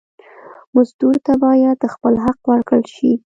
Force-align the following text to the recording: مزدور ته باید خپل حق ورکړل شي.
مزدور 0.75 1.15
ته 1.25 1.33
باید 1.45 1.79
خپل 1.93 2.13
حق 2.25 2.39
ورکړل 2.51 2.83
شي. 2.95 3.11